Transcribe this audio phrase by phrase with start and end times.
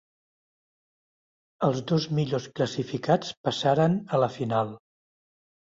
[1.67, 4.77] Els dos millors classificats passaren a la final.